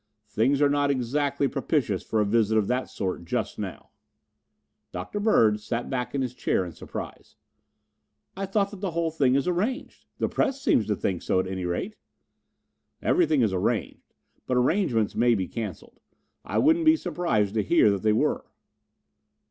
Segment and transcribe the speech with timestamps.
[0.27, 3.91] "Things are not exactly propitious for a visit of that sort just now."
[4.91, 5.19] Dr.
[5.19, 7.35] Bird sat back in his chair in surprise.
[8.35, 10.07] "I thought that the whole thing is arranged.
[10.17, 11.97] The press seems to think so, at any rate."
[12.99, 14.15] "Everything is arranged,
[14.47, 15.99] but arrangements may be cancelled.
[16.43, 18.47] I wouldn't be surprised to hear that they were."